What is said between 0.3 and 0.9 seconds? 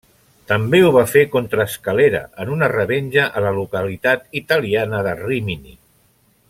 També ho